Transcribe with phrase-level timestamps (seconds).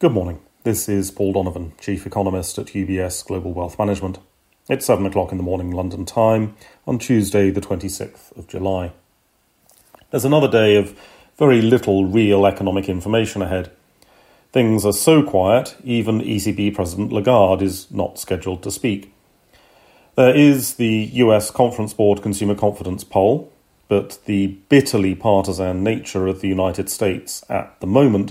[0.00, 0.38] Good morning.
[0.62, 4.20] This is Paul Donovan, Chief Economist at UBS Global Wealth Management.
[4.68, 6.54] It's 7 o'clock in the morning London time
[6.86, 8.92] on Tuesday, the 26th of July.
[10.12, 10.96] There's another day of
[11.36, 13.72] very little real economic information ahead.
[14.52, 19.12] Things are so quiet, even ECB President Lagarde is not scheduled to speak.
[20.14, 23.52] There is the US Conference Board Consumer Confidence Poll,
[23.88, 28.30] but the bitterly partisan nature of the United States at the moment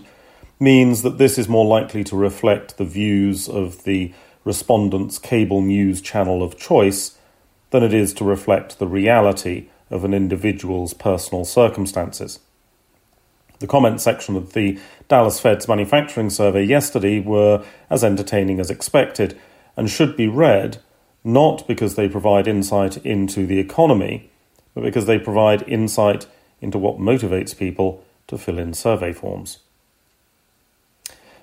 [0.59, 6.01] means that this is more likely to reflect the views of the respondent's cable news
[6.01, 7.17] channel of choice
[7.69, 12.39] than it is to reflect the reality of an individual's personal circumstances.
[13.59, 19.37] The comment section of the Dallas Fed's manufacturing survey yesterday were as entertaining as expected
[19.75, 20.77] and should be read
[21.23, 24.29] not because they provide insight into the economy,
[24.73, 26.27] but because they provide insight
[26.61, 29.59] into what motivates people to fill in survey forms.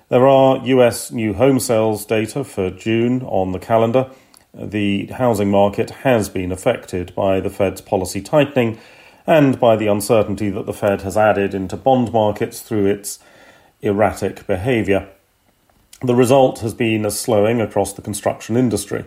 [0.07, 4.11] There are US new home sales data for June on the calendar.
[4.53, 8.77] The housing market has been affected by the Fed's policy tightening
[9.25, 13.17] and by the uncertainty that the Fed has added into bond markets through its
[13.81, 15.09] erratic behaviour.
[16.03, 19.05] The result has been a slowing across the construction industry.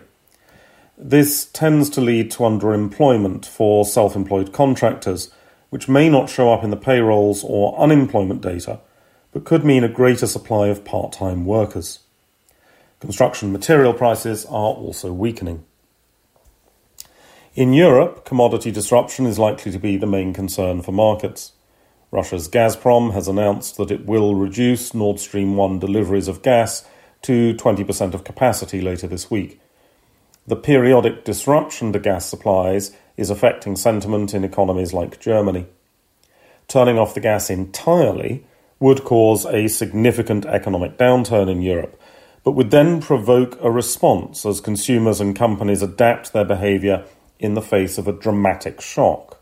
[0.97, 5.31] This tends to lead to underemployment for self employed contractors,
[5.69, 8.81] which may not show up in the payrolls or unemployment data
[9.31, 11.99] but could mean a greater supply of part time workers.
[12.99, 15.63] Construction material prices are also weakening.
[17.55, 21.53] In Europe, commodity disruption is likely to be the main concern for markets.
[22.11, 26.85] Russia's Gazprom has announced that it will reduce Nord Stream 1 deliveries of gas
[27.21, 29.59] to 20% of capacity later this week.
[30.47, 35.67] The periodic disruption to gas supplies is affecting sentiment in economies like Germany.
[36.67, 38.45] Turning off the gas entirely
[38.79, 41.99] would cause a significant economic downturn in Europe,
[42.43, 47.03] but would then provoke a response as consumers and companies adapt their behaviour
[47.39, 49.41] in the face of a dramatic shock.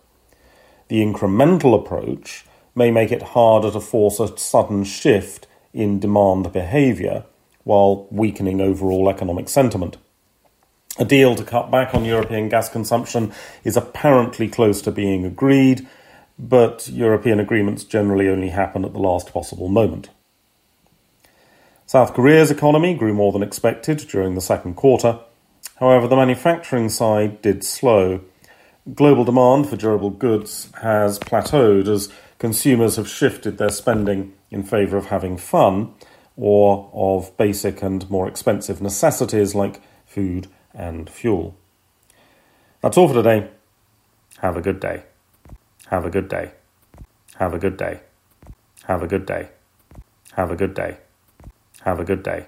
[0.88, 7.26] The incremental approach may make it harder to force a sudden shift in demand behaviour
[7.64, 9.98] while weakening overall economic sentiment.
[11.00, 13.32] A deal to cut back on European gas consumption
[13.64, 15.86] is apparently close to being agreed,
[16.40, 20.10] but European agreements generally only happen at the last possible moment.
[21.86, 25.20] South Korea's economy grew more than expected during the second quarter.
[25.78, 28.22] However, the manufacturing side did slow.
[28.94, 34.98] Global demand for durable goods has plateaued as consumers have shifted their spending in favour
[34.98, 35.94] of having fun
[36.36, 41.56] or of basic and more expensive necessities like food and fuel.
[42.82, 43.50] That's all for today.
[44.40, 45.04] Have a good day.
[45.90, 46.52] Have a good day.
[47.36, 48.02] Have a good day.
[48.86, 49.50] Have a good day.
[50.34, 50.98] Have a good day.
[51.82, 52.48] Have a good day.